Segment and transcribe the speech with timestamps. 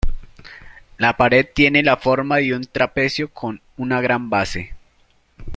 [0.97, 4.73] La pared tiene la forma de un trapecio con una gran base.